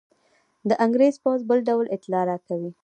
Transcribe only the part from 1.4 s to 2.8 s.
بل ډول اطلاع راکوي.